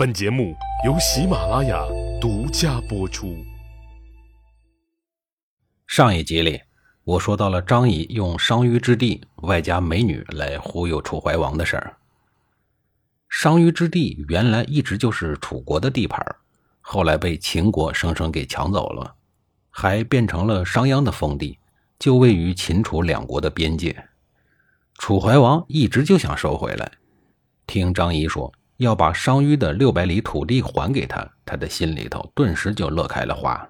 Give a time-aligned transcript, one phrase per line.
[0.00, 1.86] 本节目由喜马拉雅
[2.18, 3.36] 独家播出。
[5.86, 6.58] 上一集里，
[7.04, 11.98] 我说到了张仪用商於之地外加美女来忽悠楚怀王的事儿。
[13.28, 16.18] 商於之地原来一直就是楚国的地盘，
[16.80, 19.16] 后来被秦国生生给抢走了，
[19.68, 21.58] 还变成了商鞅的封地，
[21.98, 23.94] 就位于秦楚两国的边界。
[24.94, 26.90] 楚怀王一直就想收回来，
[27.66, 28.50] 听张仪说
[28.80, 33.68] 要把商於的六百里土地还给他，他的心里头顿时就乐开了花，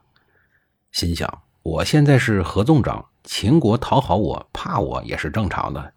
[0.93, 1.29] 心想。
[1.65, 5.93] 我现在是合纵长，秦国讨好我、怕我也是正常的。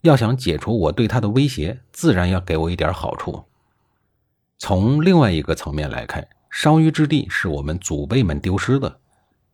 [0.00, 3.44] 要想解除我对他的威胁，自然要给我一点好处。
[4.58, 8.98] 从另外一个层面来看，商於之地是我们祖辈们丢失的，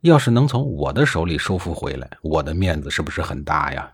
[0.01, 3.93] 要是能从我的手里收复回来，我的面子是不是很大呀？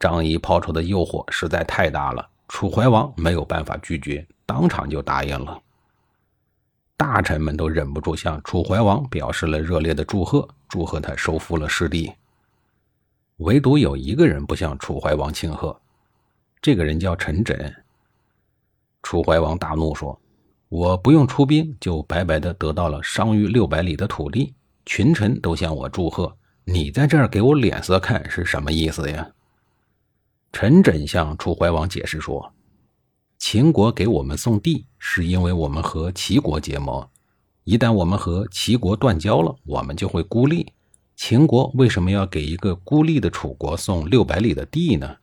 [0.00, 5.60] 张仪抛出的诱惑实在太大了，楚怀王没有办法拒绝，当场就答应了。
[6.96, 12.12] 大臣们都忍不住向楚怀王表示了热烈的祝贺，祝贺他收复了失地。
[13.38, 15.76] 唯独有一个人不向楚怀王庆贺，
[16.62, 17.74] 这个人叫陈轸。
[19.02, 20.18] 楚怀王大怒说
[20.70, 24.54] ：“我不用出兵，就白白的得到了商於六百里的土地，
[24.86, 29.28] 群臣都向我祝贺，你在这儿给我脸色看是什么意思呀？”
[30.54, 32.54] 陈轸向楚怀王解释说。
[33.38, 37.04] 秦国给我们送地，是因为我们和齐国结盟。
[37.64, 40.72] 一旦我们和齐国断交了，我们就会孤立。
[41.16, 45.16] 秦国为什么要给一个孤立的楚国送六百里的地呢？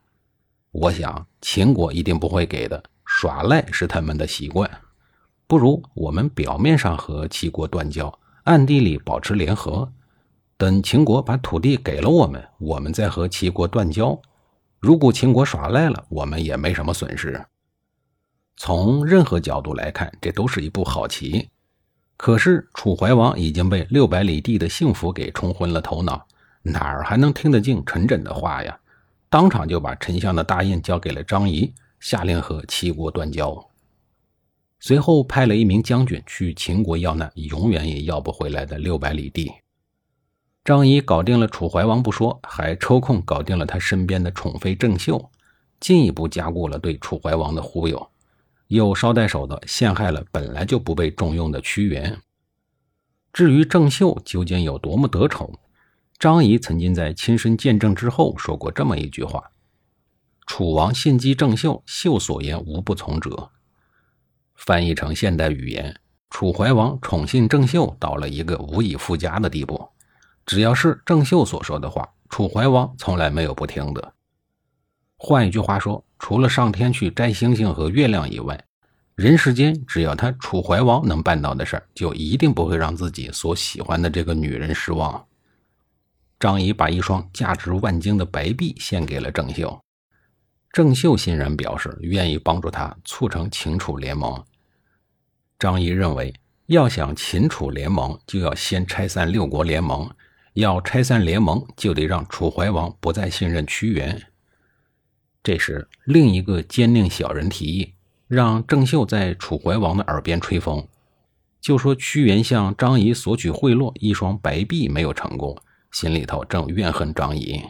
[0.74, 4.70] 我想秦国一定不会给的，耍赖是他们的习惯。
[5.48, 9.90] 不如我们表面上和齐国断交，暗地里保持联合，
[10.58, 14.22] 等秦国把土地给了我们，我们再和齐国断交。
[14.82, 17.40] 如果秦国耍赖了，我们也没什么损失。
[18.58, 21.48] 从任何角度来看，这都是一步好棋。
[22.18, 26.26] 可是楚怀王已经被六百里地的幸福给冲昏了头脑，
[26.64, 28.75] 哪儿还能听得进陈轸的话呀？
[29.30, 33.64] 当场就把丞相的大印交给了张仪，下令和齐国断交。
[34.80, 39.52] 随后派了一名将军去秦国要那永远也要不回来的六百里地。
[40.63, 45.31] 张仪搞定了楚怀王不说，还抽空搞定了他身边的宠妃郑袖，
[45.79, 48.09] 进一步加固了对楚怀王的忽悠。
[48.67, 52.17] 又捎带手的陷害了本来就不被重用的屈原。
[53.33, 55.57] 至于郑袖究竟有多么得宠，
[56.19, 59.51] 张仪曾经在亲身见证之后说过这么一句话
[60.45, 63.49] ：“楚王信姬郑袖，袖所言无不从者。”
[64.55, 65.99] 翻译成现代语言，
[66.29, 69.89] 楚怀王宠信郑袖到了一个无以复加的地步，
[70.51, 74.13] 只要是郑袖所说的话，楚怀王从来没有不听的。
[75.16, 78.61] 换一句话说，除了上天去摘星星和月亮以外，
[79.16, 85.25] 人世间只要他楚怀王能办到的事儿，就一定不会让自己所喜欢的这个女人失望。
[86.38, 89.81] 张仪把一双价值万金的白璧献给了郑袖，
[90.73, 94.44] 郑袖欣然表示愿意帮助他促成秦楚联盟。
[95.57, 96.34] 张仪认为，
[96.66, 100.13] 要想秦楚联盟，就要先拆散六国联盟，
[100.53, 104.22] 要拆散联盟，就得让楚怀王不再信任屈原。
[105.41, 107.94] 这时，另一个奸佞小人提议，
[108.28, 110.85] 让郑袖在楚怀王的耳边吹风，
[111.59, 115.57] 就说屈原向张仪索取贿赂，一双白璧没有成功，
[115.91, 117.63] 心里头正怨恨张仪。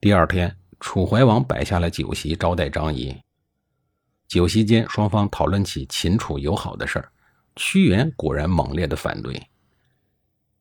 [0.00, 3.16] 第二天，楚怀王摆下了酒席招待张仪。
[4.28, 7.10] 酒席间，双方讨论起秦楚友好的事儿，
[7.56, 9.40] 屈原果然猛烈的反对。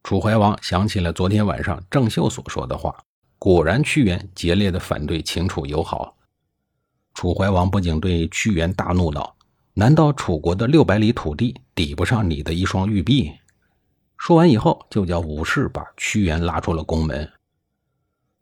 [0.05, 2.95] 楚怀王想起了昨天晚上郑袖所说的话。
[3.39, 6.15] 果然，屈原竭烈的反对秦楚友好。
[7.15, 9.35] 楚怀王不仅对屈原大怒道
[9.73, 13.31] ：“难道楚国的六百里土地抵不上你的一双玉璧？”
[14.19, 17.27] 说完以后，就叫武士把屈原拉出了宫门。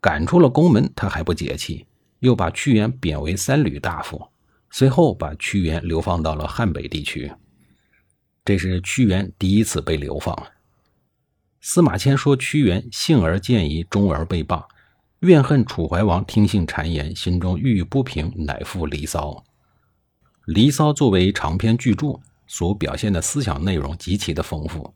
[0.01, 1.87] 赶出了宫门，他还不解气，
[2.19, 4.21] 又把屈原贬为三闾大夫，
[4.69, 7.31] 随后把屈原流放到了汉北地区。
[8.43, 10.37] 这是屈原第一次被流放。
[11.65, 14.65] 司马迁说：“屈原幸而见疑，终而被谤。”
[15.21, 19.29] 怨恨楚怀王听信谗言，心中郁郁不平，乃赋《离骚》。
[20.45, 24.93] 《离骚》作为长篇巨著，所表现的思想内容极其的丰富，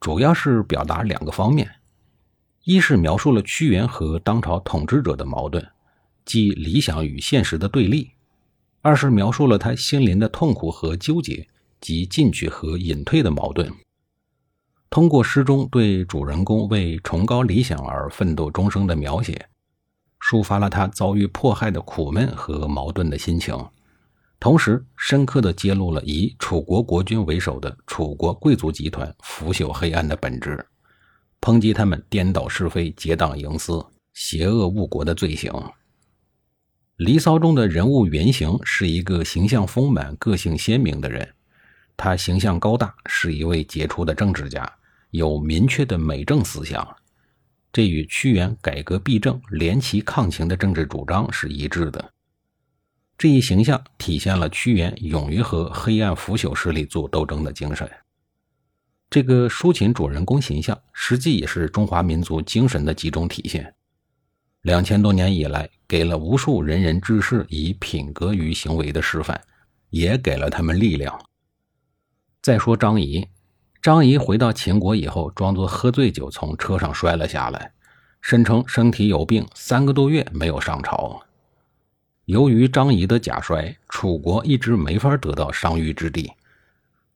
[0.00, 1.70] 主要是表达两个方面：
[2.64, 5.62] 一是描述了屈原和当朝统治者的矛盾，
[6.24, 8.12] 即理想与现实的对立；
[8.80, 11.46] 二是描述了他心灵的痛苦和纠结，
[11.78, 13.70] 即进取和隐退的矛盾。
[14.88, 19.48] 通过诗中对主人公为崇高理想而奋斗终生的描写。
[20.18, 23.56] 抒发了他遭遇迫害的苦闷和矛盾的心情，
[24.40, 30.66] 同时深刻地揭露了以楚国国君为首的楚国贵族集团腐朽黑暗的本质，
[31.40, 33.84] 抨击他们颠倒是非、结党营私、
[34.14, 35.52] 邪恶误国的罪行。
[36.96, 41.34] 《离骚》中的人物原型是一个形象丰满、个性鲜明的人，
[41.96, 44.70] 他形象高大，是一位杰出的政治家，
[45.10, 46.86] 有明确的美政思想，
[47.72, 52.12] 这与屈原改革弊政、联齐抗秦的政治主张是一致的。
[53.18, 57.90] 这一形象体现了屈原勇于和黑暗腐朽势力做斗争的精神。
[59.08, 63.72] 这个抒情主人公形象，实际也是中华民族精神的集中体现。
[64.62, 69.40] 两千多年以来，给了无数仁人志士以品格与行为的示范，
[69.90, 71.18] 也给了他们力量。
[72.46, 73.26] 再说张仪，
[73.82, 77.72] 张仪回到秦国以后，装作喝醉酒从车上摔了下来，
[78.20, 81.20] 声称身体有病，三个多月没有上朝。
[82.26, 86.34] 由于张仪的假摔，楚国一直没法得到商於之地。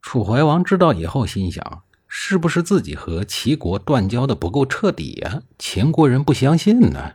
[0.02, 5.42] 楚怀王知道以后，心想：是不是自己和齐国断交的不够彻底呀？
[5.60, 7.12] 秦国人不相信呢。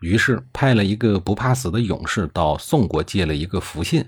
[0.00, 4.04] 于是派了一个不怕死的勇士到宋国借了一个符信，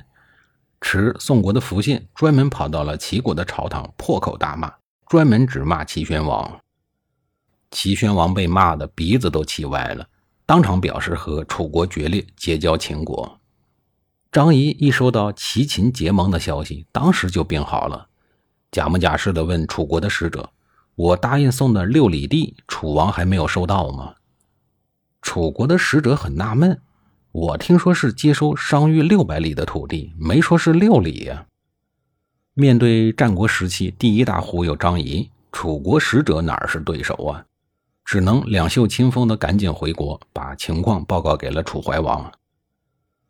[0.81, 4.73] 持宋国的符信，专门跑到了齐国的朝堂，破口大骂，
[5.07, 6.61] 专门指骂齐宣王。
[7.71, 10.07] 齐宣王被骂的鼻子都气歪了。
[10.47, 13.39] 当场表示和楚国决裂，结交秦国。
[14.33, 18.09] 张仪一收到齐秦结盟的消息，当时就病好了，
[18.73, 20.51] 假模假式的问楚国的使者
[20.97, 24.15] ：“我答应送的六里地，楚王还没有收到吗？”
[25.23, 26.81] 楚国的使者很纳闷
[27.33, 31.47] ：“我听说是接收商於六百里的土地，没说是六里呀。”
[32.55, 37.45] 面对战国时期第一大忽悠张仪，楚国使者哪是对手啊？
[38.05, 42.31] 只能两袖清风的赶紧回国，把情况报告给了楚怀王。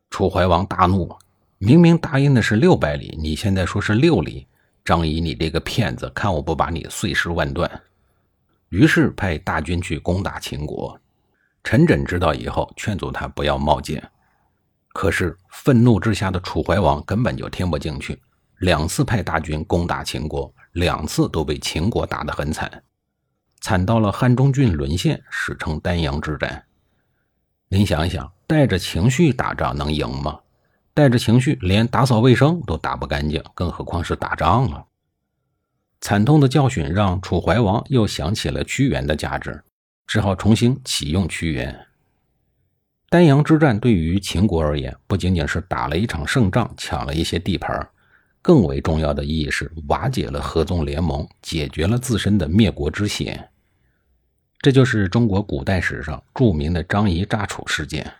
[0.09, 1.15] 楚怀王大怒，
[1.59, 4.47] 明明答应的是六百里，你现在说是六里，
[4.83, 7.71] 张仪，你这个骗子，看我不把你碎尸万段！
[8.71, 10.99] 于是派大军去攻打秦国。
[11.63, 14.01] 陈轸知道以后，劝阻他不要冒进。
[14.93, 18.21] 可是愤怒之下的楚怀王根本就听不进去，
[18.59, 22.83] 两次派大军攻打秦国，两次都被秦国打得很惨。
[23.61, 26.65] 惨到了汉中郡沦陷，史称丹阳之战。
[27.69, 30.41] 您想一想，带着情绪打仗能赢吗？
[30.93, 34.87] 带着情绪，连打扫卫生都打不干净，更何况是打仗了？
[36.01, 39.63] 惨痛的教训让楚怀王又想起了屈原的价值，
[40.11, 41.87] 只好重新启用屈原。
[43.09, 47.89] 丹阳之战对于秦国而言，不仅仅是打了一场胜仗，抢了一些地盘，
[48.43, 53.51] 更为重要的意义是瓦解了合纵联盟，解决了自身的灭国之险。
[54.59, 58.13] 这就是中国古代史上著名的张仪诈楚事件。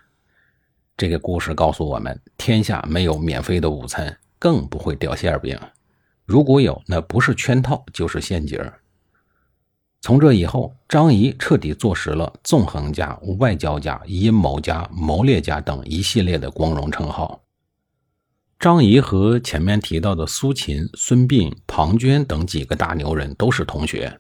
[0.97, 5.59] 这个故事告诉我们：天下没有免费的午餐，更不会掉馅饼。
[6.25, 8.61] 如果有，那不是圈套，就是陷阱。
[10.03, 17.43] 从这以后，张仪彻底坐实了纵横家、外交家、阴谋家、谋略家等一系列的光荣称号。
[18.59, 24.19] 张仪和前面提到的苏秦、孙膑、庞涓等几个大牛人都是同学。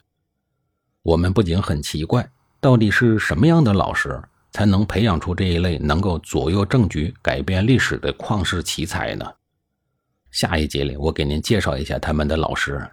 [1.02, 2.30] 我们不仅很奇怪，
[2.60, 9.26] 到底是什么样的老师才能培养出这一类能够左右政局、改变历史的旷世奇才呢？
[10.30, 12.86] 下一节里，我给您介绍一下他们的老师。